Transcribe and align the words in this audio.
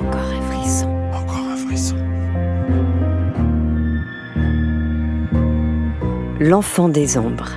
Encore 0.00 0.20
un 0.20 0.40
frisson. 0.50 0.88
Encore 1.12 1.46
un 1.52 1.56
frisson. 1.56 1.96
L'enfant 6.40 6.88
des 6.88 7.18
ombres. 7.18 7.50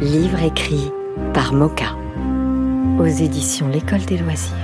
Livre 0.00 0.42
écrit 0.42 0.92
par 1.34 1.52
Moka. 1.52 1.96
Aux 2.98 3.06
éditions 3.06 3.68
L'École 3.68 4.04
des 4.04 4.18
loisirs. 4.18 4.54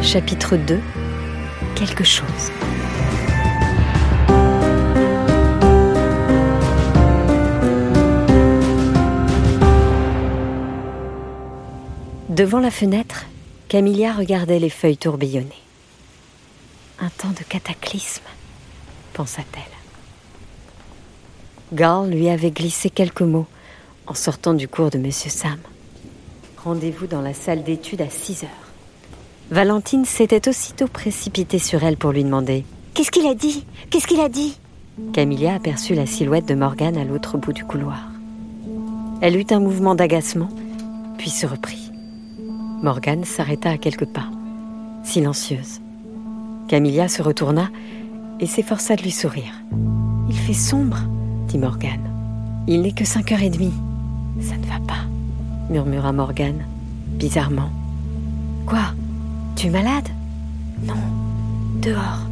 Chapitre 0.00 0.56
2. 0.56 0.78
Quelque 1.74 2.04
chose. 2.04 2.52
Devant 12.28 12.60
la 12.60 12.70
fenêtre, 12.70 13.26
Camilla 13.74 14.12
regardait 14.12 14.60
les 14.60 14.70
feuilles 14.70 14.96
tourbillonner. 14.96 15.60
Un 17.00 17.08
temps 17.08 17.32
de 17.36 17.42
cataclysme, 17.42 18.22
pensa-t-elle. 19.14 19.62
Garl 21.76 22.08
lui 22.08 22.28
avait 22.28 22.52
glissé 22.52 22.88
quelques 22.88 23.22
mots 23.22 23.48
en 24.06 24.14
sortant 24.14 24.54
du 24.54 24.68
cours 24.68 24.90
de 24.90 24.98
Monsieur 24.98 25.28
Sam. 25.28 25.58
Rendez-vous 26.58 27.08
dans 27.08 27.20
la 27.20 27.34
salle 27.34 27.64
d'études 27.64 28.02
à 28.02 28.10
6 28.10 28.44
heures. 28.44 28.70
Valentine 29.50 30.04
s'était 30.04 30.48
aussitôt 30.48 30.86
précipitée 30.86 31.58
sur 31.58 31.82
elle 31.82 31.96
pour 31.96 32.12
lui 32.12 32.22
demander 32.22 32.64
Qu'est-ce 32.94 33.10
qu'il 33.10 33.26
a 33.26 33.34
dit? 33.34 33.66
Qu'est-ce 33.90 34.06
qu'il 34.06 34.20
a 34.20 34.28
dit? 34.28 34.56
Camilla 35.12 35.52
aperçut 35.54 35.96
la 35.96 36.06
silhouette 36.06 36.46
de 36.46 36.54
Morgane 36.54 36.96
à 36.96 37.02
l'autre 37.02 37.38
bout 37.38 37.52
du 37.52 37.64
couloir. 37.64 38.08
Elle 39.20 39.36
eut 39.36 39.46
un 39.50 39.58
mouvement 39.58 39.96
d'agacement, 39.96 40.50
puis 41.18 41.30
se 41.30 41.44
reprit. 41.44 41.90
Morgane 42.84 43.24
s'arrêta 43.24 43.70
à 43.70 43.78
quelques 43.78 44.04
pas, 44.04 44.26
silencieuse. 45.04 45.80
Camilla 46.68 47.08
se 47.08 47.22
retourna 47.22 47.70
et 48.40 48.46
s'efforça 48.46 48.94
de 48.94 49.02
lui 49.02 49.10
sourire. 49.10 49.54
Il 50.28 50.36
fait 50.36 50.52
sombre, 50.52 50.98
dit 51.48 51.56
Morgane. 51.56 52.10
Il 52.68 52.82
n'est 52.82 52.92
que 52.92 53.06
cinq 53.06 53.32
heures 53.32 53.42
et 53.42 53.48
demie. 53.48 53.72
Ça 54.38 54.58
ne 54.58 54.66
va 54.66 54.86
pas, 54.86 55.00
murmura 55.70 56.12
Morgane, 56.12 56.62
bizarrement. 57.12 57.70
Quoi? 58.66 58.92
Tu 59.56 59.68
es 59.68 59.70
malade? 59.70 60.10
Non, 60.86 60.92
dehors. 61.80 62.26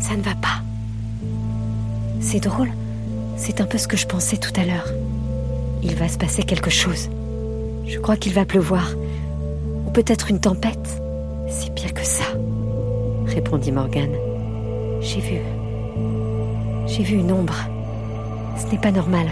Ça 0.00 0.16
ne 0.16 0.22
va 0.22 0.34
pas. 0.34 0.62
C'est 2.18 2.40
drôle, 2.40 2.72
c'est 3.36 3.60
un 3.60 3.66
peu 3.66 3.78
ce 3.78 3.86
que 3.86 3.96
je 3.96 4.08
pensais 4.08 4.36
tout 4.36 4.60
à 4.60 4.64
l'heure. 4.64 4.88
Il 5.84 5.94
va 5.94 6.08
se 6.08 6.18
passer 6.18 6.42
quelque 6.42 6.70
chose. 6.70 7.08
Je 7.86 8.00
crois 8.00 8.16
qu'il 8.16 8.32
va 8.32 8.44
pleuvoir. 8.44 8.90
Peut-être 9.94 10.28
une 10.28 10.40
tempête. 10.40 11.00
C'est 11.46 11.72
pire 11.72 11.94
que 11.94 12.04
ça, 12.04 12.24
répondit 13.26 13.70
Morgane. 13.70 14.16
J'ai 15.00 15.20
vu. 15.20 15.38
J'ai 16.88 17.04
vu 17.04 17.14
une 17.14 17.30
ombre. 17.30 17.54
Ce 18.56 18.66
n'est 18.72 18.80
pas 18.80 18.90
normal. 18.90 19.28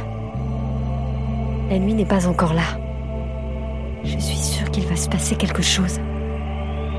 La 1.69 1.81
nuit 1.81 1.95
n'est 1.95 2.05
pas 2.05 2.29
encore 2.29 2.55
là. 2.55 2.79
Je 4.05 4.17
suis 4.19 4.37
sûre 4.37 4.71
qu'il 4.71 4.87
va 4.87 4.95
se 4.95 5.09
passer 5.09 5.35
quelque 5.35 5.63
chose. 5.63 5.99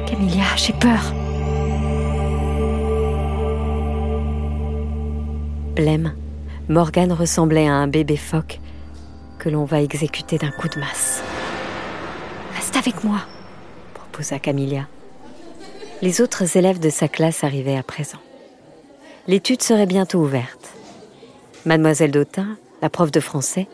Camilla, 0.08 0.44
j'ai 0.58 0.74
peur. 0.74 1.14
Blême, 5.74 6.14
Morgane 6.68 7.14
ressemblait 7.14 7.68
à 7.70 7.76
un 7.76 7.88
bébé 7.88 8.18
phoque 8.18 8.60
que 9.40 9.48
l'on 9.48 9.64
va 9.64 9.82
exécuter 9.82 10.38
d'un 10.38 10.52
coup 10.52 10.68
de 10.68 10.82
masse. 10.82 11.24
Reste 12.56 12.76
avec 12.76 13.06
moi, 13.06 13.20
proposa 14.14 14.38
Camilla. 14.38 14.88
Les 16.04 16.22
autres 16.22 16.56
élèves 16.56 16.80
de 16.80 16.92
sa 16.92 17.08
classe 17.08 17.44
arrivaient 17.44 17.78
à 17.78 17.82
présent. 17.82 18.20
L'étude 19.28 19.64
serait 19.64 19.88
bientôt 19.88 20.20
ouverte. 20.20 20.70
Mademoiselle 21.66 22.12
Dautin, 22.12 22.56
la 22.84 22.92
prof 22.92 23.10
de 23.10 23.20
français, 23.20 23.68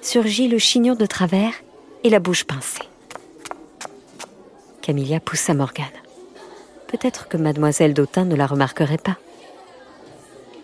surgit 0.00 0.46
le 0.46 0.58
chignon 0.58 0.94
de 0.94 1.06
travers 1.06 1.54
et 2.04 2.08
la 2.08 2.20
bouche 2.20 2.44
pincée. 2.44 2.84
Camilla 4.80 5.18
poussa 5.18 5.54
Morgane. 5.54 5.86
Peut-être 6.86 7.26
que 7.26 7.36
mademoiselle 7.36 7.92
Dautin 7.92 8.26
ne 8.26 8.36
la 8.36 8.46
remarquerait 8.46 8.96
pas. 8.96 9.16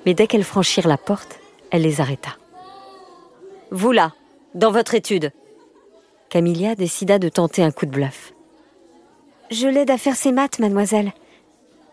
Mais 0.04 0.14
dès 0.14 0.28
qu'elles 0.28 0.44
franchirent 0.44 0.86
la 0.86 0.98
porte, 0.98 1.40
elle 1.72 1.82
les 1.82 2.00
arrêta. 2.00 2.36
Vous 3.72 3.90
là, 3.90 4.12
dans 4.54 4.70
votre 4.70 4.94
étude. 4.94 5.32
Camilla 6.28 6.76
décida 6.76 7.18
de 7.18 7.28
tenter 7.28 7.64
un 7.64 7.72
coup 7.72 7.86
de 7.86 7.90
bluff. 7.90 8.32
Je 9.50 9.68
l'aide 9.68 9.90
à 9.90 9.98
faire 9.98 10.16
ses 10.16 10.32
maths, 10.32 10.58
mademoiselle. 10.58 11.12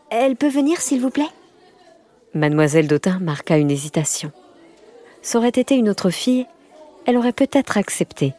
Elle 0.09 0.35
peut 0.35 0.49
venir, 0.49 0.81
s'il 0.81 1.01
vous 1.01 1.09
plaît? 1.09 1.29
Mademoiselle 2.33 2.87
Dautin 2.87 3.19
marqua 3.19 3.57
une 3.57 3.71
hésitation. 3.71 4.31
Ça 5.21 5.37
aurait 5.37 5.49
été 5.49 5.75
une 5.75 5.89
autre 5.89 6.09
fille, 6.09 6.47
elle 7.05 7.17
aurait 7.17 7.33
peut-être 7.33 7.77
accepté. 7.77 8.33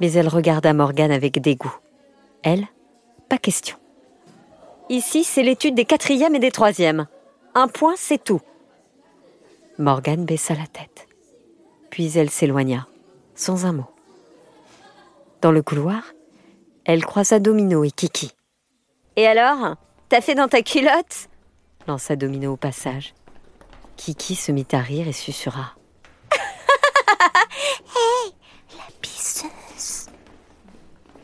Mais 0.00 0.12
elle 0.12 0.28
regarda 0.28 0.72
Morgane 0.72 1.12
avec 1.12 1.40
dégoût. 1.40 1.76
Elle, 2.42 2.66
pas 3.28 3.38
question. 3.38 3.76
Ici, 4.90 5.24
c'est 5.24 5.42
l'étude 5.42 5.74
des 5.74 5.84
quatrièmes 5.84 6.34
et 6.34 6.40
des 6.40 6.50
troisièmes. 6.50 7.06
Un 7.54 7.68
point, 7.68 7.94
c'est 7.96 8.22
tout. 8.22 8.40
Morgane 9.78 10.24
baissa 10.24 10.54
la 10.54 10.66
tête. 10.66 11.06
Puis 11.90 12.18
elle 12.18 12.30
s'éloigna, 12.30 12.86
sans 13.34 13.66
un 13.66 13.72
mot. 13.72 13.86
Dans 15.40 15.52
le 15.52 15.62
couloir, 15.62 16.13
elle 16.84 17.04
croisa 17.04 17.38
Domino 17.38 17.84
et 17.84 17.90
Kiki. 17.90 18.32
Et 19.16 19.26
alors 19.26 19.76
T'as 20.08 20.20
fait 20.20 20.34
dans 20.34 20.48
ta 20.48 20.62
culotte? 20.62 21.28
lança 21.86 22.16
Domino 22.16 22.52
au 22.52 22.56
passage. 22.56 23.14
Kiki 23.96 24.34
se 24.34 24.52
mit 24.52 24.66
à 24.72 24.78
rire 24.78 25.08
et 25.08 25.12
susurra. 25.12 25.74
Hé, 26.32 28.32
la 28.76 28.84
pisseuse 29.00 30.08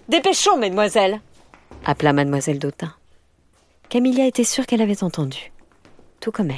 Dépêchons, 0.09 0.59
mesdemoiselles 0.59 1.21
appela 1.85 2.13
mademoiselle 2.13 2.59
Dautin. 2.59 2.95
Camilla 3.89 4.27
était 4.27 4.45
sûre 4.45 4.67
qu'elle 4.67 4.83
avait 4.83 5.03
entendu, 5.03 5.51
tout 6.21 6.31
comme 6.31 6.51
elle. 6.51 6.57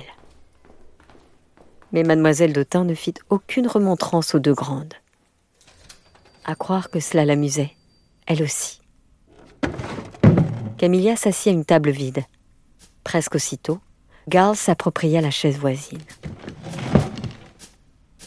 Mais 1.92 2.02
mademoiselle 2.02 2.52
Dautin 2.52 2.84
ne 2.84 2.94
fit 2.94 3.14
aucune 3.30 3.68
remontrance 3.68 4.34
aux 4.34 4.40
deux 4.40 4.54
grandes. 4.54 4.94
À 6.44 6.56
croire 6.56 6.90
que 6.90 6.98
cela 6.98 7.24
l'amusait, 7.24 7.70
elle 8.26 8.42
aussi. 8.42 8.81
Camilla 10.82 11.14
s'assit 11.14 11.46
à 11.46 11.50
une 11.52 11.64
table 11.64 11.90
vide. 11.90 12.24
Presque 13.04 13.36
aussitôt, 13.36 13.78
Garl 14.26 14.56
s'appropria 14.56 15.20
la 15.20 15.30
chaise 15.30 15.56
voisine. 15.56 16.00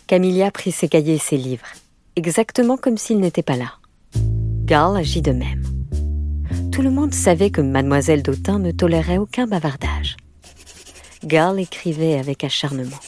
Camilla 0.08 0.52
prit 0.52 0.72
ses 0.72 0.88
cahiers 0.88 1.16
et 1.16 1.20
ses 1.20 1.36
livres, 1.36 1.68
exactement 2.16 2.78
comme 2.78 2.98
s'il 2.98 3.20
n'était 3.20 3.44
pas 3.44 3.58
là. 3.58 3.74
Garl 4.64 4.96
agit 4.96 5.22
de 5.22 5.34
même. 5.34 5.66
Tout 6.72 6.82
le 6.82 6.92
monde 6.92 7.14
savait 7.14 7.50
que 7.50 7.60
mademoiselle 7.60 8.24
Dautin 8.24 8.58
ne 8.60 8.72
tolérait 8.72 9.18
aucun 9.18 9.48
bavardage. 9.48 10.16
Garl 11.26 11.60
écrivait 11.60 12.18
avec 12.18 12.46
acharnement. 12.46 13.02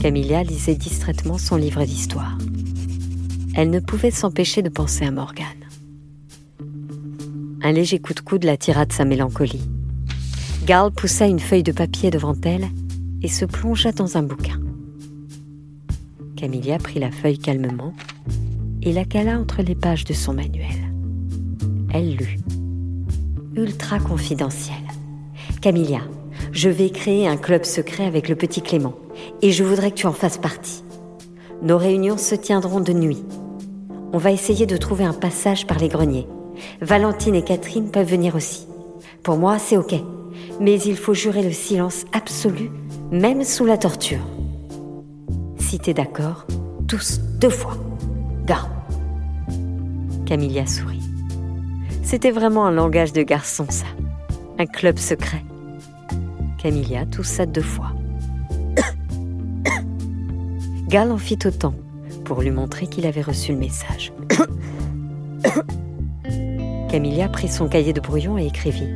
Camilla 0.00 0.42
lisait 0.44 0.76
distraitement 0.76 1.36
son 1.36 1.56
livre 1.56 1.84
d'histoire. 1.84 2.38
Elle 3.54 3.68
ne 3.68 3.80
pouvait 3.80 4.10
s'empêcher 4.10 4.62
de 4.62 4.70
penser 4.70 5.04
à 5.04 5.10
Morgane. 5.10 5.61
Un 7.64 7.70
léger 7.70 8.00
coup 8.00 8.12
de 8.12 8.20
coude 8.20 8.42
la 8.42 8.56
tira 8.56 8.86
de 8.86 8.92
sa 8.92 9.04
mélancolie. 9.04 9.62
Garl 10.66 10.90
poussa 10.90 11.26
une 11.26 11.38
feuille 11.38 11.62
de 11.62 11.70
papier 11.70 12.10
devant 12.10 12.34
elle 12.44 12.66
et 13.22 13.28
se 13.28 13.44
plongea 13.44 13.92
dans 13.92 14.16
un 14.16 14.22
bouquin. 14.22 14.60
Camilla 16.36 16.78
prit 16.78 16.98
la 16.98 17.12
feuille 17.12 17.38
calmement 17.38 17.94
et 18.82 18.92
la 18.92 19.04
cala 19.04 19.38
entre 19.38 19.62
les 19.62 19.76
pages 19.76 20.04
de 20.04 20.12
son 20.12 20.34
manuel. 20.34 20.92
Elle 21.92 22.16
lut. 22.16 22.40
Ultra 23.54 24.00
confidentiel. 24.00 24.82
Camilla, 25.60 26.00
je 26.50 26.68
vais 26.68 26.90
créer 26.90 27.28
un 27.28 27.36
club 27.36 27.64
secret 27.64 28.04
avec 28.04 28.28
le 28.28 28.34
petit 28.34 28.60
Clément 28.60 28.96
et 29.40 29.52
je 29.52 29.62
voudrais 29.62 29.92
que 29.92 29.96
tu 29.98 30.08
en 30.08 30.12
fasses 30.12 30.38
partie. 30.38 30.82
Nos 31.62 31.78
réunions 31.78 32.18
se 32.18 32.34
tiendront 32.34 32.80
de 32.80 32.92
nuit. 32.92 33.22
On 34.12 34.18
va 34.18 34.32
essayer 34.32 34.66
de 34.66 34.76
trouver 34.76 35.04
un 35.04 35.12
passage 35.12 35.64
par 35.68 35.78
les 35.78 35.88
greniers. 35.88 36.26
Valentine 36.80 37.34
et 37.34 37.42
Catherine 37.42 37.90
peuvent 37.90 38.08
venir 38.08 38.34
aussi. 38.34 38.66
Pour 39.22 39.36
moi, 39.36 39.58
c'est 39.58 39.76
OK. 39.76 39.94
Mais 40.60 40.80
il 40.80 40.96
faut 40.96 41.14
jurer 41.14 41.42
le 41.42 41.52
silence 41.52 42.04
absolu, 42.12 42.70
même 43.10 43.44
sous 43.44 43.64
la 43.64 43.78
torture. 43.78 44.20
Si 45.58 45.78
t'es 45.78 45.94
d'accord, 45.94 46.46
tous 46.88 47.20
deux 47.38 47.50
fois. 47.50 47.76
Gars. 48.44 48.68
Camilla 50.26 50.66
sourit. 50.66 51.00
C'était 52.02 52.30
vraiment 52.30 52.66
un 52.66 52.72
langage 52.72 53.12
de 53.12 53.22
garçon, 53.22 53.66
ça. 53.70 53.86
Un 54.58 54.66
club 54.66 54.98
secret. 54.98 55.42
Camilla 56.58 57.06
toussa 57.06 57.46
deux 57.46 57.62
fois. 57.62 57.92
Gal 60.88 61.10
en 61.10 61.18
fit 61.18 61.38
autant 61.44 61.74
pour 62.24 62.42
lui 62.42 62.50
montrer 62.50 62.86
qu'il 62.86 63.06
avait 63.06 63.22
reçu 63.22 63.52
le 63.52 63.58
message. 63.58 64.12
Camilla 66.92 67.26
prit 67.30 67.48
son 67.48 67.68
cahier 67.68 67.94
de 67.94 68.02
brouillon 68.02 68.36
et 68.36 68.44
écrivit 68.44 68.90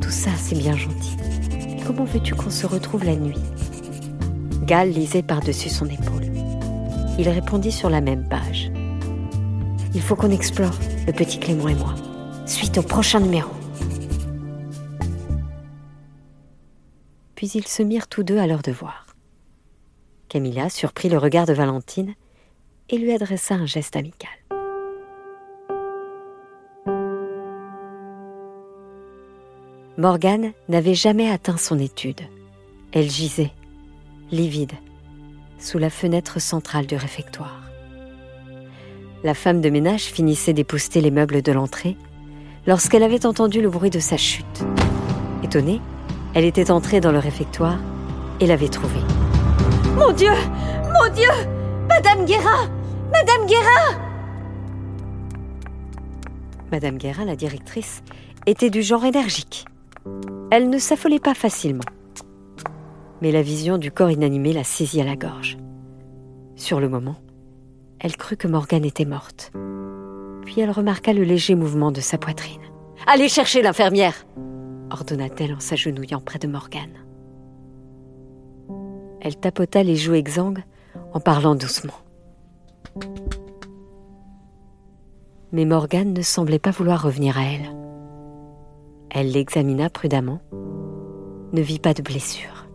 Tout 0.00 0.10
ça, 0.10 0.30
c'est 0.38 0.56
bien 0.56 0.74
gentil. 0.74 1.18
Comment 1.86 2.04
veux-tu 2.04 2.34
qu'on 2.34 2.48
se 2.48 2.64
retrouve 2.64 3.04
la 3.04 3.14
nuit? 3.14 3.36
Gal 4.62 4.88
lisait 4.88 5.22
par-dessus 5.22 5.68
son 5.68 5.84
épaule. 5.84 6.24
Il 7.18 7.28
répondit 7.28 7.72
sur 7.72 7.90
la 7.90 8.00
même 8.00 8.26
page. 8.26 8.72
Il 9.94 10.00
faut 10.00 10.16
qu'on 10.16 10.30
explore, 10.30 10.72
le 11.06 11.12
petit 11.12 11.38
Clément 11.38 11.68
et 11.68 11.74
moi. 11.74 11.94
Suite 12.46 12.78
au 12.78 12.82
prochain 12.82 13.20
numéro. 13.20 13.50
Puis 17.34 17.48
ils 17.48 17.66
se 17.66 17.82
mirent 17.82 18.08
tous 18.08 18.22
deux 18.22 18.38
à 18.38 18.46
leur 18.46 18.62
devoir. 18.62 19.14
Camilla 20.30 20.70
surprit 20.70 21.10
le 21.10 21.18
regard 21.18 21.44
de 21.44 21.52
Valentine 21.52 22.14
et 22.88 22.96
lui 22.96 23.12
adressa 23.12 23.56
un 23.56 23.66
geste 23.66 23.94
amical. 23.94 24.30
Morgane 30.04 30.52
n'avait 30.68 30.92
jamais 30.92 31.30
atteint 31.30 31.56
son 31.56 31.78
étude. 31.78 32.20
Elle 32.92 33.08
gisait, 33.08 33.52
livide, 34.30 34.72
sous 35.58 35.78
la 35.78 35.88
fenêtre 35.88 36.42
centrale 36.42 36.84
du 36.84 36.94
réfectoire. 36.94 37.62
La 39.22 39.32
femme 39.32 39.62
de 39.62 39.70
ménage 39.70 40.02
finissait 40.02 40.52
d'épousseter 40.52 41.00
les 41.00 41.10
meubles 41.10 41.40
de 41.40 41.52
l'entrée 41.52 41.96
lorsqu'elle 42.66 43.02
avait 43.02 43.24
entendu 43.24 43.62
le 43.62 43.70
bruit 43.70 43.88
de 43.88 43.98
sa 43.98 44.18
chute. 44.18 44.66
Étonnée, 45.42 45.80
elle 46.34 46.44
était 46.44 46.70
entrée 46.70 47.00
dans 47.00 47.10
le 47.10 47.18
réfectoire 47.18 47.78
et 48.40 48.46
l'avait 48.46 48.68
trouvé. 48.68 49.00
Mon 49.96 50.12
Dieu 50.12 50.32
Mon 50.82 51.14
Dieu 51.14 51.30
Madame 51.88 52.26
Guérin 52.26 52.70
Madame 53.10 53.46
Guérin 53.46 53.98
Madame 56.70 56.98
Guérin, 56.98 57.24
la 57.24 57.36
directrice, 57.36 58.02
était 58.44 58.68
du 58.68 58.82
genre 58.82 59.06
énergique. 59.06 59.64
Elle 60.50 60.70
ne 60.70 60.78
s'affolait 60.78 61.20
pas 61.20 61.34
facilement. 61.34 61.84
Mais 63.22 63.32
la 63.32 63.42
vision 63.42 63.78
du 63.78 63.90
corps 63.90 64.10
inanimé 64.10 64.52
la 64.52 64.64
saisit 64.64 65.00
à 65.00 65.04
la 65.04 65.16
gorge. 65.16 65.56
Sur 66.56 66.80
le 66.80 66.88
moment, 66.88 67.16
elle 67.98 68.16
crut 68.16 68.38
que 68.38 68.48
Morgane 68.48 68.84
était 68.84 69.04
morte. 69.04 69.52
Puis 70.44 70.60
elle 70.60 70.70
remarqua 70.70 71.12
le 71.12 71.24
léger 71.24 71.54
mouvement 71.54 71.90
de 71.90 72.00
sa 72.00 72.18
poitrine. 72.18 72.60
Allez 73.06 73.28
chercher 73.28 73.62
l'infirmière 73.62 74.24
ordonna-t-elle 74.94 75.54
en 75.54 75.60
s'agenouillant 75.60 76.20
près 76.20 76.38
de 76.38 76.46
Morgane. 76.46 77.04
Elle 79.20 79.36
tapota 79.36 79.82
les 79.82 79.96
joues 79.96 80.14
exsangues 80.14 80.62
en 81.12 81.20
parlant 81.20 81.54
doucement. 81.54 81.94
Mais 85.52 85.64
Morgane 85.64 86.12
ne 86.12 86.22
semblait 86.22 86.58
pas 86.58 86.70
vouloir 86.70 87.02
revenir 87.02 87.38
à 87.38 87.42
elle. 87.42 87.83
Elle 89.16 89.30
l'examina 89.30 89.88
prudemment, 89.90 90.40
ne 91.52 91.62
vit 91.62 91.78
pas 91.78 91.94
de 91.94 92.02
blessure. 92.02 92.66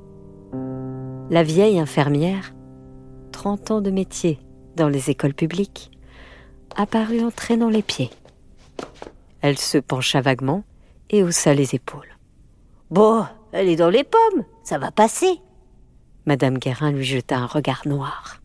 La 1.30 1.44
vieille 1.44 1.77
infirmière, 1.77 2.56
trente 3.33 3.71
ans 3.71 3.81
de 3.81 3.91
métier 3.91 4.39
dans 4.77 4.88
les 4.88 5.09
écoles 5.09 5.33
publiques, 5.33 5.91
apparut 6.77 7.21
en 7.21 7.30
traînant 7.30 7.68
les 7.68 7.81
pieds. 7.81 8.09
Elle 9.41 9.57
se 9.57 9.77
pencha 9.77 10.21
vaguement 10.21 10.63
et 11.09 11.24
haussa 11.24 11.53
les 11.53 11.75
épaules. 11.75 12.18
Bon, 12.89 13.25
elle 13.51 13.68
est 13.68 13.75
dans 13.75 13.89
les 13.89 14.06
pommes, 14.06 14.45
ça 14.63 14.77
va 14.77 14.92
passer. 14.92 15.42
Madame 16.25 16.57
Guérin 16.57 16.92
lui 16.92 17.03
jeta 17.03 17.38
un 17.38 17.47
regard 17.47 17.81
noir. 17.85 18.42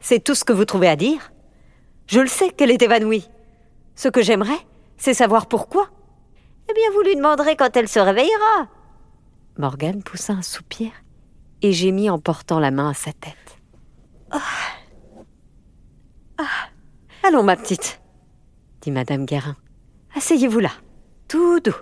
C'est 0.00 0.24
tout 0.24 0.34
ce 0.34 0.44
que 0.44 0.54
vous 0.54 0.64
trouvez 0.64 0.88
à 0.88 0.96
dire? 0.96 1.30
Je 2.06 2.20
le 2.20 2.26
sais 2.26 2.48
qu'elle 2.48 2.70
est 2.70 2.80
évanouie. 2.80 3.28
Ce 3.96 4.08
que 4.08 4.22
j'aimerais, 4.22 4.60
c'est 4.96 5.12
savoir 5.12 5.46
pourquoi. 5.46 5.90
Eh 6.68 6.74
bien, 6.74 6.90
vous 6.92 7.02
lui 7.02 7.16
demanderez 7.16 7.56
quand 7.56 7.76
elle 7.76 7.88
se 7.88 8.00
réveillera. 8.00 8.68
Morgane 9.58 10.02
poussa 10.02 10.32
un 10.32 10.42
soupir 10.42 10.90
et 11.62 11.72
gémit 11.72 12.10
en 12.10 12.18
portant 12.18 12.58
la 12.58 12.70
main 12.70 12.90
à 12.90 12.94
sa 12.94 13.12
tête. 13.12 13.58
Ah. 14.30 14.40
ah. 16.38 16.68
Allons, 17.22 17.42
ma 17.42 17.56
petite, 17.56 18.00
dit 18.82 18.90
Madame 18.90 19.24
Guérin. 19.24 19.56
Asseyez-vous 20.16 20.60
là, 20.60 20.72
tout 21.28 21.60
doux. 21.60 21.74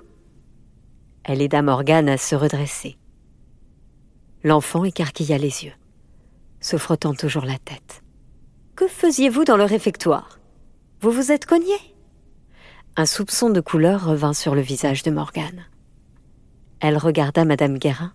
Elle 1.25 1.43
aida 1.43 1.63
Morgane 1.63 2.09
à 2.09 2.19
se 2.19 2.35
redresser. 2.35 2.97
L'enfant 4.45 4.85
écarquilla 4.85 5.39
les 5.39 5.65
yeux, 5.65 5.75
se 6.61 6.77
frottant 6.77 7.15
toujours 7.15 7.45
la 7.45 7.59
tête. 7.59 8.03
Que 8.77 8.89
faisiez-vous 8.89 9.45
dans 9.45 9.57
le 9.57 9.65
réfectoire? 9.65 10.41
Vous 11.01 11.11
vous 11.11 11.31
êtes 11.31 11.47
cogné? 11.47 11.77
Un 12.95 13.07
soupçon 13.07 13.49
de 13.49 13.61
couleur 13.61 14.05
revint 14.05 14.35
sur 14.35 14.55
le 14.55 14.61
visage 14.61 15.03
de 15.03 15.11
Morgane. 15.11 15.65
Elle 16.81 16.99
regarda 16.99 17.45
Madame 17.45 17.79
Guérin 17.79 18.13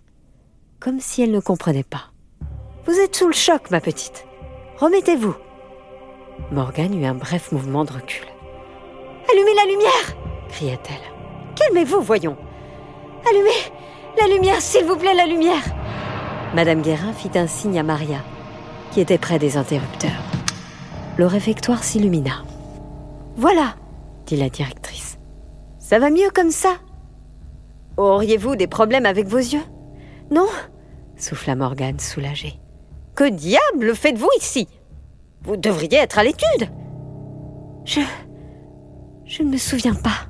comme 0.78 1.00
si 1.00 1.22
elle 1.22 1.32
ne 1.32 1.40
comprenait 1.40 1.82
pas. 1.82 2.12
Vous 2.86 2.96
êtes 3.00 3.16
sous 3.16 3.26
le 3.26 3.34
choc, 3.34 3.70
ma 3.72 3.80
petite. 3.80 4.24
Remettez-vous. 4.78 5.34
Morgane 6.52 6.94
eut 6.94 7.04
un 7.04 7.14
bref 7.14 7.50
mouvement 7.50 7.84
de 7.84 7.92
recul. 7.92 8.26
Allumez 9.28 9.54
la 9.54 9.64
lumière 9.64 10.16
cria-t-elle. 10.48 11.56
Calmez-vous, 11.56 12.00
voyons. 12.00 12.36
Allumez 13.28 13.50
la 14.18 14.32
lumière, 14.32 14.60
s'il 14.60 14.84
vous 14.84 14.96
plaît, 14.96 15.14
la 15.14 15.26
lumière. 15.26 15.62
Madame 16.54 16.82
Guérin 16.82 17.12
fit 17.12 17.36
un 17.36 17.46
signe 17.46 17.78
à 17.78 17.82
Maria, 17.82 18.24
qui 18.92 19.00
était 19.00 19.18
près 19.18 19.38
des 19.38 19.56
interrupteurs. 19.56 20.22
Le 21.16 21.26
réfectoire 21.26 21.84
s'illumina. 21.84 22.44
Voilà, 23.36 23.74
dit 24.28 24.36
la 24.36 24.50
directrice. 24.50 25.18
Ça 25.78 25.98
va 25.98 26.10
mieux 26.10 26.30
comme 26.34 26.50
ça? 26.50 26.76
Auriez-vous 27.96 28.56
des 28.56 28.66
problèmes 28.66 29.06
avec 29.06 29.26
vos 29.26 29.38
yeux? 29.38 29.64
Non, 30.30 30.46
souffla 31.16 31.56
Morgane 31.56 31.98
soulagée. 31.98 32.60
Que 33.14 33.28
diable 33.28 33.96
faites-vous 33.96 34.28
ici? 34.38 34.68
Vous 35.42 35.56
devriez 35.56 35.96
être 35.96 36.18
à 36.18 36.24
l'étude. 36.24 36.70
Je. 37.84 38.00
Je 39.24 39.42
ne 39.42 39.50
me 39.50 39.56
souviens 39.56 39.94
pas. 39.94 40.28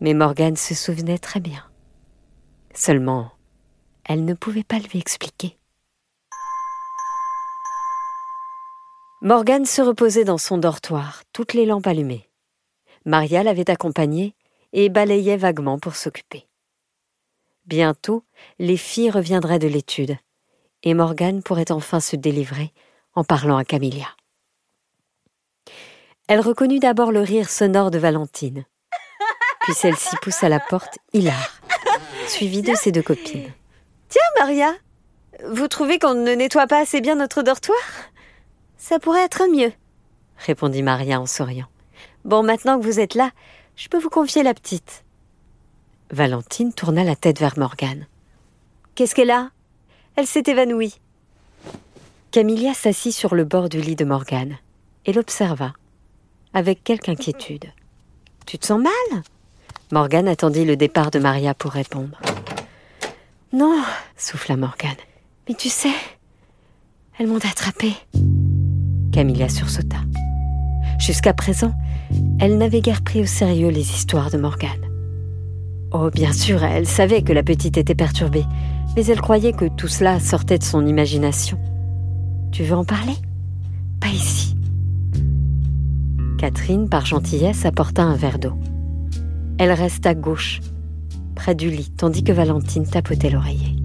Mais 0.00 0.12
Morgane 0.12 0.56
se 0.56 0.74
souvenait 0.74 1.18
très 1.18 1.40
bien. 1.40 1.64
Seulement, 2.74 3.30
elle 4.04 4.24
ne 4.24 4.34
pouvait 4.34 4.64
pas 4.64 4.78
lui 4.78 4.98
expliquer. 4.98 5.58
Morgane 9.22 9.64
se 9.64 9.80
reposait 9.80 10.24
dans 10.24 10.36
son 10.36 10.58
dortoir, 10.58 11.22
toutes 11.32 11.54
les 11.54 11.64
lampes 11.64 11.86
allumées. 11.86 12.28
Maria 13.04 13.42
l'avait 13.42 13.70
accompagnée 13.70 14.34
et 14.72 14.88
balayait 14.88 15.36
vaguement 15.36 15.78
pour 15.78 15.94
s'occuper. 15.94 16.46
Bientôt, 17.66 18.24
les 18.58 18.76
filles 18.76 19.10
reviendraient 19.10 19.58
de 19.58 19.68
l'étude, 19.68 20.16
et 20.82 20.94
Morgane 20.94 21.42
pourrait 21.42 21.70
enfin 21.70 22.00
se 22.00 22.16
délivrer 22.16 22.72
en 23.14 23.24
parlant 23.24 23.56
à 23.56 23.64
Camilla. 23.64 24.08
Elle 26.26 26.40
reconnut 26.40 26.78
d'abord 26.78 27.12
le 27.12 27.20
rire 27.20 27.50
sonore 27.50 27.90
de 27.90 27.98
Valentine, 27.98 28.64
puis 29.60 29.74
celle-ci 29.74 30.16
poussa 30.22 30.48
la 30.48 30.60
porte, 30.60 30.98
hilar, 31.12 31.60
suivie 32.26 32.62
de 32.62 32.74
ses 32.74 32.92
deux 32.92 33.02
copines. 33.02 33.52
Tiens, 34.08 34.22
Maria, 34.38 34.74
vous 35.50 35.68
trouvez 35.68 35.98
qu'on 35.98 36.14
ne 36.14 36.32
nettoie 36.32 36.66
pas 36.66 36.80
assez 36.80 37.00
bien 37.00 37.16
notre 37.16 37.42
dortoir? 37.42 37.78
Ça 38.76 38.98
pourrait 38.98 39.24
être 39.24 39.46
mieux, 39.50 39.72
répondit 40.38 40.82
Maria 40.82 41.20
en 41.20 41.26
souriant. 41.26 41.66
Bon, 42.24 42.42
maintenant 42.42 42.78
que 42.78 42.84
vous 42.84 43.00
êtes 43.00 43.14
là, 43.14 43.30
je 43.76 43.88
peux 43.88 43.98
vous 43.98 44.08
confier 44.08 44.42
la 44.42 44.54
petite. 44.54 45.04
Valentine 46.10 46.72
tourna 46.72 47.04
la 47.04 47.16
tête 47.16 47.38
vers 47.38 47.58
Morgane. 47.58 48.06
Qu'est-ce 48.94 49.14
qu'elle 49.14 49.30
a? 49.30 49.50
Elle 50.16 50.26
s'est 50.26 50.44
évanouie. 50.46 51.00
Camilla 52.30 52.72
s'assit 52.72 53.12
sur 53.12 53.34
le 53.34 53.44
bord 53.44 53.68
du 53.68 53.80
lit 53.80 53.96
de 53.96 54.04
Morgane 54.04 54.56
et 55.06 55.12
l'observa, 55.12 55.72
avec 56.52 56.82
quelque 56.82 57.10
inquiétude. 57.10 57.66
Tu 58.46 58.58
te 58.58 58.66
sens 58.66 58.80
mal? 58.80 59.22
Morgane 59.92 60.28
attendit 60.28 60.64
le 60.64 60.76
départ 60.76 61.10
de 61.10 61.18
Maria 61.18 61.54
pour 61.54 61.72
répondre. 61.72 62.20
Non, 63.52 63.82
souffla 64.16 64.56
Morgane. 64.56 64.96
Mais 65.48 65.54
tu 65.54 65.68
sais, 65.68 65.92
elles 67.18 67.26
m'ont 67.26 67.36
attrapée. 67.36 67.94
Camilla 69.12 69.48
sursauta. 69.48 69.98
Jusqu'à 70.98 71.34
présent, 71.34 71.72
elle 72.40 72.58
n'avait 72.58 72.80
guère 72.80 73.02
pris 73.02 73.22
au 73.22 73.26
sérieux 73.26 73.68
les 73.68 73.80
histoires 73.80 74.30
de 74.30 74.38
Morgane. 74.38 74.70
Oh, 75.92 76.10
bien 76.12 76.32
sûr, 76.32 76.62
elle 76.62 76.86
savait 76.86 77.22
que 77.22 77.32
la 77.32 77.42
petite 77.42 77.78
était 77.78 77.94
perturbée, 77.94 78.44
mais 78.96 79.06
elle 79.06 79.20
croyait 79.20 79.52
que 79.52 79.66
tout 79.66 79.88
cela 79.88 80.20
sortait 80.20 80.58
de 80.58 80.64
son 80.64 80.86
imagination. 80.86 81.58
Tu 82.52 82.64
veux 82.64 82.74
en 82.74 82.84
parler? 82.84 83.14
Pas 84.00 84.08
ici. 84.08 84.56
Catherine, 86.38 86.88
par 86.88 87.06
gentillesse, 87.06 87.64
apporta 87.64 88.02
un 88.02 88.16
verre 88.16 88.38
d'eau. 88.38 88.54
Elle 89.58 89.72
resta 89.72 90.14
gauche, 90.14 90.60
près 91.34 91.54
du 91.54 91.70
lit, 91.70 91.92
tandis 91.96 92.24
que 92.24 92.32
Valentine 92.32 92.86
tapotait 92.86 93.30
l'oreiller. 93.30 93.76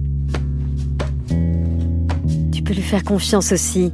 Tu 2.52 2.62
peux 2.62 2.74
lui 2.74 2.82
faire 2.82 3.04
confiance 3.04 3.52
aussi, 3.52 3.92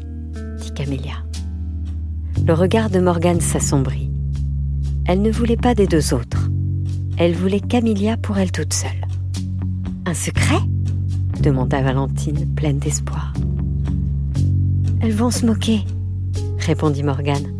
dit 0.60 0.72
Camélia. 0.72 1.22
Le 2.46 2.54
regard 2.54 2.90
de 2.90 2.98
Morgane 2.98 3.40
s'assombrit. 3.40 4.10
Elle 5.08 5.22
ne 5.22 5.30
voulait 5.30 5.56
pas 5.56 5.74
des 5.74 5.86
deux 5.86 6.14
autres. 6.14 6.50
Elle 7.16 7.34
voulait 7.34 7.60
Camilla 7.60 8.16
pour 8.16 8.38
elle 8.38 8.50
toute 8.50 8.72
seule. 8.72 9.06
Un 10.04 10.14
secret? 10.14 10.58
demanda 11.40 11.80
Valentine, 11.80 12.46
pleine 12.56 12.78
d'espoir. 12.78 13.32
Elles 15.00 15.12
vont 15.12 15.30
se 15.30 15.46
moquer, 15.46 15.80
répondit 16.58 17.04
Morgane. 17.04 17.52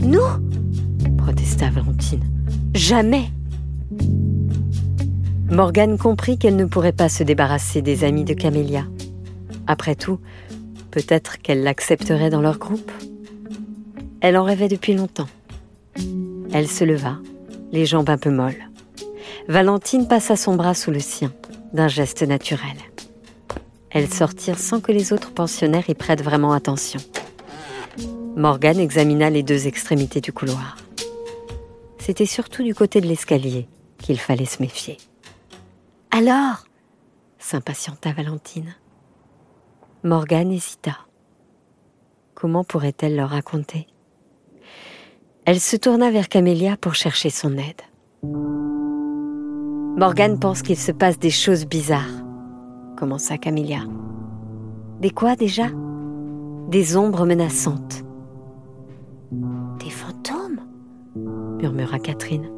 Nous? 0.00 0.20
protesta 1.18 1.70
Valentine. 1.70 2.22
Jamais 2.74 3.24
Morgane 5.50 5.98
comprit 5.98 6.38
qu'elle 6.38 6.54
ne 6.54 6.66
pourrait 6.66 6.92
pas 6.92 7.08
se 7.08 7.24
débarrasser 7.24 7.82
des 7.82 8.04
amis 8.04 8.24
de 8.24 8.34
Camélia. 8.34 8.84
Après 9.66 9.96
tout, 9.96 10.20
peut-être 10.92 11.38
qu'elle 11.38 11.64
l'accepterait 11.64 12.30
dans 12.30 12.40
leur 12.40 12.58
groupe? 12.58 12.92
Elle 14.20 14.36
en 14.36 14.44
rêvait 14.44 14.68
depuis 14.68 14.94
longtemps. 14.94 15.26
Elle 16.52 16.68
se 16.68 16.84
leva, 16.84 17.18
les 17.70 17.86
jambes 17.86 18.10
un 18.10 18.18
peu 18.18 18.30
molles. 18.30 18.68
Valentine 19.48 20.08
passa 20.08 20.34
son 20.34 20.56
bras 20.56 20.74
sous 20.74 20.90
le 20.90 20.98
sien, 20.98 21.32
d'un 21.72 21.86
geste 21.86 22.22
naturel. 22.22 22.76
Elles 23.90 24.12
sortirent 24.12 24.58
sans 24.58 24.80
que 24.80 24.92
les 24.92 25.12
autres 25.12 25.32
pensionnaires 25.32 25.88
y 25.88 25.94
prêtent 25.94 26.22
vraiment 26.22 26.52
attention. 26.52 27.00
Morgane 28.36 28.80
examina 28.80 29.30
les 29.30 29.42
deux 29.42 29.66
extrémités 29.66 30.20
du 30.20 30.32
couloir. 30.32 30.76
C'était 31.98 32.26
surtout 32.26 32.62
du 32.62 32.74
côté 32.74 33.00
de 33.00 33.06
l'escalier 33.06 33.68
qu'il 33.98 34.18
fallait 34.18 34.44
se 34.44 34.62
méfier. 34.62 34.96
Alors? 36.10 36.64
s'impatienta 37.38 38.12
Valentine. 38.12 38.74
Morgane 40.02 40.52
hésita. 40.52 40.98
Comment 42.34 42.64
pourrait-elle 42.64 43.16
leur 43.16 43.30
raconter? 43.30 43.86
Elle 45.46 45.60
se 45.60 45.76
tourna 45.76 46.10
vers 46.10 46.28
Camélia 46.28 46.76
pour 46.76 46.94
chercher 46.94 47.30
son 47.30 47.56
aide. 47.56 47.80
Morgane 49.96 50.38
pense 50.38 50.62
qu'il 50.62 50.76
se 50.76 50.92
passe 50.92 51.18
des 51.18 51.30
choses 51.30 51.66
bizarres, 51.66 52.24
commença 52.96 53.38
Camélia. 53.38 53.80
Des 55.00 55.10
quoi 55.10 55.36
déjà? 55.36 55.66
Des 56.68 56.96
ombres 56.96 57.24
menaçantes. 57.24 58.04
Des 59.82 59.90
fantômes? 59.90 60.60
murmura 61.60 61.98
Catherine, 61.98 62.50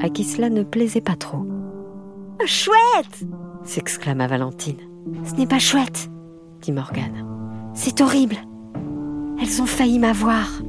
à 0.00 0.08
qui 0.08 0.24
cela 0.24 0.48
ne 0.50 0.62
plaisait 0.62 1.00
pas 1.00 1.16
trop. 1.16 1.46
Chouette 2.46 3.24
s'exclama 3.64 4.26
Valentine. 4.26 4.80
Ce 5.24 5.34
n'est 5.34 5.46
pas 5.46 5.58
chouette, 5.58 6.10
dit 6.62 6.72
Morgane. 6.72 7.26
C'est 7.74 8.00
horrible. 8.00 8.36
Elles 9.40 9.62
ont 9.62 9.66
failli 9.66 9.98
m'avoir. 9.98 10.62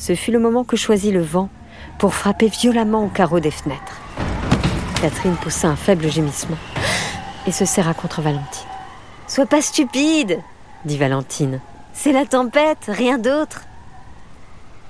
Ce 0.00 0.14
fut 0.14 0.32
le 0.32 0.38
moment 0.38 0.64
que 0.64 0.78
choisit 0.78 1.12
le 1.12 1.20
vent 1.20 1.50
pour 1.98 2.14
frapper 2.14 2.48
violemment 2.48 3.04
au 3.04 3.08
carreau 3.08 3.38
des 3.38 3.50
fenêtres. 3.50 4.00
Catherine 4.98 5.36
poussa 5.36 5.68
un 5.68 5.76
faible 5.76 6.10
gémissement 6.10 6.56
et 7.46 7.52
se 7.52 7.66
serra 7.66 7.92
contre 7.92 8.22
Valentine. 8.22 8.66
Sois 9.28 9.44
pas 9.44 9.60
stupide, 9.60 10.38
dit 10.86 10.96
Valentine. 10.96 11.60
C'est 11.92 12.12
la 12.12 12.24
tempête, 12.24 12.86
rien 12.88 13.18
d'autre. 13.18 13.64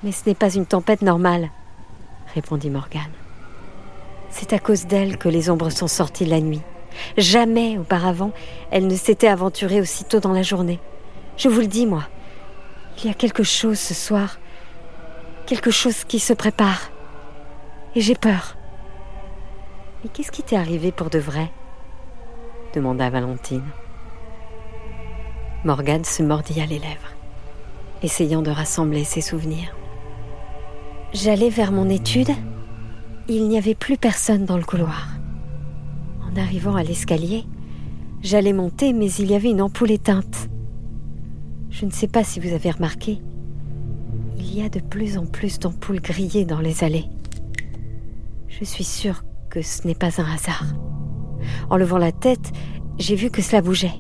Mais 0.05 0.13
ce 0.13 0.29
n'est 0.29 0.37
pas 0.37 0.55
une 0.55 0.65
tempête 0.65 1.03
normale, 1.03 1.51
répondit 2.33 2.71
Morgane. 2.71 3.03
C'est 4.31 4.53
à 4.53 4.61
cause 4.61 4.87
d'elle 4.87 5.19
que 5.19 5.29
les 5.29 5.51
ombres 5.51 5.71
sont 5.71 5.89
sorties 5.89 6.25
la 6.25 6.41
nuit. 6.41 6.63
Jamais 7.19 7.79
auparavant 7.79 8.31
elle 8.71 8.87
ne 8.87 8.95
s'était 8.95 9.27
aventurée 9.27 9.81
aussitôt 9.81 10.21
dans 10.21 10.33
la 10.33 10.45
journée. 10.45 10.79
Je 11.37 11.49
vous 11.49 11.63
le 11.63 11.67
dis, 11.67 11.87
moi, 11.87 12.05
il 12.99 13.09
y 13.09 13.11
a 13.11 13.15
quelque 13.15 13.43
chose 13.43 13.81
ce 13.81 13.95
soir, 13.95 14.39
quelque 15.51 15.73
chose 15.73 16.05
qui 16.05 16.21
se 16.21 16.33
prépare. 16.33 16.93
Et 17.97 18.01
j'ai 18.01 18.15
peur. 18.15 18.57
Mais 20.05 20.11
qu'est-ce 20.13 20.31
qui 20.31 20.45
t'est 20.45 20.55
arrivé 20.57 20.93
pour 20.93 21.11
de 21.11 21.19
vrai? 21.19 21.51
demanda 22.73 23.11
Valentine. 23.11 23.65
Morgane 25.65 26.05
se 26.05 26.23
mordilla 26.23 26.67
les 26.67 26.79
lèvres, 26.79 27.17
essayant 28.05 28.43
de 28.43 28.51
rassembler 28.53 29.03
ses 29.03 29.23
souvenirs. 29.23 29.75
J'allais 31.13 31.51
vers 31.51 31.73
mon 31.73 31.91
étude 31.91 32.31
il 33.29 33.49
n'y 33.49 33.59
avait 33.59 33.75
plus 33.75 33.97
personne 33.97 34.45
dans 34.45 34.57
le 34.57 34.63
couloir. 34.63 35.09
En 36.23 36.41
arrivant 36.41 36.77
à 36.77 36.85
l'escalier, 36.85 37.45
j'allais 38.23 38.53
monter, 38.53 38.93
mais 38.93 39.11
il 39.15 39.29
y 39.29 39.35
avait 39.35 39.51
une 39.51 39.63
ampoule 39.63 39.91
éteinte. 39.91 40.49
Je 41.71 41.87
ne 41.87 41.91
sais 41.91 42.09
pas 42.09 42.23
si 42.23 42.39
vous 42.39 42.53
avez 42.53 42.71
remarqué, 42.71 43.21
il 44.51 44.59
y 44.59 44.63
a 44.63 44.69
de 44.69 44.81
plus 44.81 45.17
en 45.17 45.27
plus 45.27 45.61
d'ampoules 45.61 46.01
grillées 46.01 46.45
dans 46.45 46.59
les 46.59 46.83
allées. 46.83 47.05
Je 48.49 48.65
suis 48.65 48.85
sûre 48.85 49.23
que 49.49 49.63
ce 49.63 49.87
n'est 49.87 49.95
pas 49.95 50.21
un 50.21 50.25
hasard. 50.25 50.65
En 51.71 51.77
levant 51.77 51.99
la 51.99 52.11
tête, 52.11 52.51
j'ai 52.99 53.15
vu 53.15 53.31
que 53.31 53.43
cela 53.43 53.63
bougeait. 53.63 53.95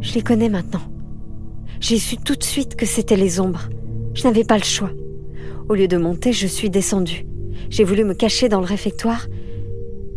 Je 0.00 0.14
les 0.14 0.22
connais 0.22 0.48
maintenant. 0.48 0.82
J'ai 1.78 1.98
su 1.98 2.16
tout 2.16 2.34
de 2.34 2.42
suite 2.42 2.74
que 2.74 2.86
c'étaient 2.86 3.16
les 3.16 3.38
ombres. 3.38 3.68
Je 4.14 4.24
n'avais 4.24 4.42
pas 4.42 4.58
le 4.58 4.64
choix. 4.64 4.90
Au 5.68 5.74
lieu 5.74 5.86
de 5.86 5.96
monter, 5.96 6.32
je 6.32 6.48
suis 6.48 6.68
descendue. 6.68 7.24
J'ai 7.70 7.84
voulu 7.84 8.02
me 8.02 8.14
cacher 8.14 8.48
dans 8.48 8.60
le 8.60 8.66
réfectoire, 8.66 9.28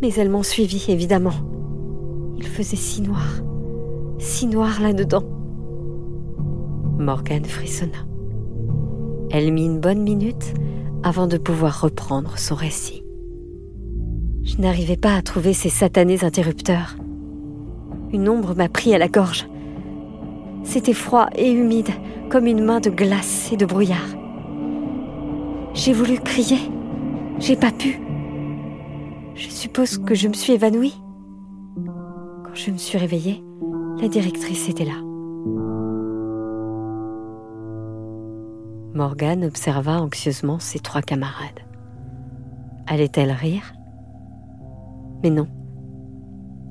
mais 0.01 0.11
elles 0.15 0.29
m'ont 0.29 0.43
suivi, 0.43 0.85
évidemment. 0.87 1.35
Il 2.37 2.47
faisait 2.47 2.75
si 2.75 3.03
noir, 3.03 3.43
si 4.17 4.47
noir 4.47 4.81
là-dedans. 4.81 5.23
Morgane 6.97 7.45
frissonna. 7.45 8.14
Elle 9.37 9.51
mit 9.51 9.65
une 9.65 9.81
bonne 9.81 10.01
minute 10.01 10.53
avant 11.03 11.27
de 11.27 11.37
pouvoir 11.37 11.81
reprendre 11.81 12.37
son 12.37 12.55
récit. 12.55 13.03
Je 14.43 14.59
n'arrivais 14.59 14.95
pas 14.95 15.13
à 15.13 15.21
trouver 15.21 15.51
ces 15.51 15.67
satanés 15.67 16.23
interrupteurs. 16.23 16.95
Une 18.13 18.29
ombre 18.29 18.55
m'a 18.55 18.69
pris 18.69 18.95
à 18.95 18.97
la 18.97 19.09
gorge. 19.09 19.45
C'était 20.63 20.93
froid 20.93 21.27
et 21.35 21.51
humide, 21.51 21.89
comme 22.29 22.47
une 22.47 22.63
main 22.63 22.79
de 22.79 22.89
glace 22.89 23.51
et 23.51 23.57
de 23.57 23.65
brouillard. 23.65 24.07
J'ai 25.73 25.91
voulu 25.91 26.17
crier, 26.19 26.71
j'ai 27.37 27.57
pas 27.57 27.73
pu. 27.73 27.99
Je 29.35 29.49
suppose 29.49 29.97
que 29.97 30.15
je 30.15 30.29
me 30.29 30.33
suis 30.33 30.53
évanouie. 30.53 30.95
Quand 32.45 32.55
je 32.55 32.71
me 32.71 32.77
suis 32.77 32.97
réveillée, 32.97 33.43
la 34.01 34.07
directrice 34.07 34.69
était 34.69 34.85
là. 34.85 34.95
Morgane 38.95 39.43
observa 39.43 40.01
anxieusement 40.01 40.57
ses 40.57 40.79
trois 40.79 41.01
camarades. 41.01 41.59
Allait-elle 42.87 43.31
rire? 43.31 43.73
Mais 45.21 45.29
non. 45.29 45.47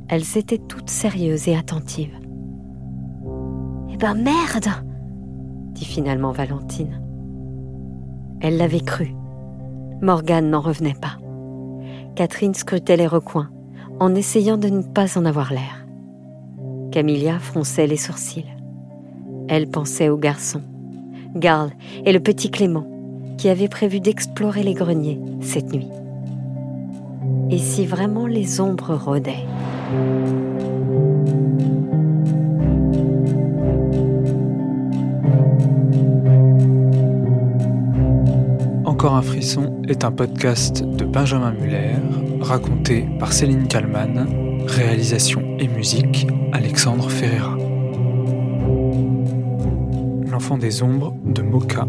Elles 0.08 0.38
étaient 0.38 0.58
toutes 0.58 0.88
sérieuses 0.88 1.48
et 1.48 1.56
attentives. 1.56 2.18
Eh 3.90 3.96
ben 3.98 4.14
merde 4.14 4.70
dit 5.72 5.84
finalement 5.84 6.32
Valentine. 6.32 7.02
Elle 8.40 8.56
l'avait 8.56 8.80
cru. 8.80 9.14
Morgane 10.00 10.48
n'en 10.48 10.60
revenait 10.60 10.94
pas. 10.94 11.18
Catherine 12.14 12.54
scrutait 12.54 12.96
les 12.96 13.06
recoins, 13.06 13.50
en 14.00 14.14
essayant 14.14 14.56
de 14.56 14.68
ne 14.68 14.82
pas 14.82 15.18
en 15.18 15.26
avoir 15.26 15.52
l'air. 15.52 15.86
Camilla 16.90 17.38
fronçait 17.38 17.86
les 17.86 17.96
sourcils. 17.98 18.46
Elle 19.48 19.68
pensait 19.68 20.08
au 20.08 20.16
garçon, 20.16 20.62
Garl 21.34 21.70
et 22.04 22.12
le 22.12 22.20
petit 22.20 22.50
Clément, 22.50 22.86
qui 23.38 23.48
avaient 23.48 23.68
prévu 23.68 24.00
d'explorer 24.00 24.62
les 24.62 24.74
greniers 24.74 25.20
cette 25.40 25.72
nuit. 25.72 25.88
Et 27.50 27.58
si 27.58 27.86
vraiment 27.86 28.26
les 28.26 28.60
ombres 28.60 28.94
rôdaient 28.94 29.44
Encore 38.84 39.16
un 39.16 39.22
frisson 39.22 39.82
est 39.86 40.04
un 40.04 40.12
podcast 40.12 40.82
de 40.82 41.04
Benjamin 41.04 41.52
Muller, 41.52 41.96
raconté 42.40 43.06
par 43.18 43.32
Céline 43.32 43.68
Kallmann, 43.68 44.26
réalisation 44.66 45.42
et 45.58 45.68
musique 45.68 46.26
Alexandre 46.52 47.10
Ferreira. 47.10 47.63
Des 50.58 50.82
ombres 50.82 51.12
de 51.24 51.42
Moka 51.42 51.86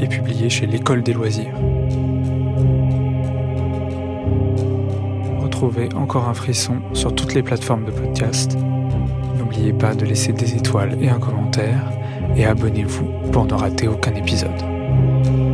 est 0.00 0.08
publié 0.08 0.50
chez 0.50 0.66
l'École 0.66 1.02
des 1.02 1.12
loisirs. 1.12 1.54
Retrouvez 5.40 5.88
Encore 5.94 6.28
un 6.28 6.34
frisson 6.34 6.76
sur 6.94 7.14
toutes 7.14 7.34
les 7.34 7.42
plateformes 7.42 7.84
de 7.84 7.92
podcast. 7.92 8.58
N'oubliez 9.38 9.72
pas 9.72 9.94
de 9.94 10.04
laisser 10.04 10.32
des 10.32 10.56
étoiles 10.56 10.98
et 11.00 11.08
un 11.08 11.20
commentaire 11.20 11.92
et 12.36 12.44
abonnez-vous 12.44 13.30
pour 13.30 13.44
ne 13.44 13.54
rater 13.54 13.86
aucun 13.86 14.14
épisode. 14.14 15.47